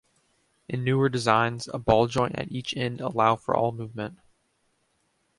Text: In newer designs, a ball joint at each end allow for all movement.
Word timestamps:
In 0.67 0.83
newer 0.83 1.09
designs, 1.09 1.67
a 1.71 1.77
ball 1.77 2.07
joint 2.07 2.33
at 2.35 2.51
each 2.51 2.75
end 2.75 3.01
allow 3.01 3.35
for 3.35 3.55
all 3.55 3.71
movement. 3.71 4.17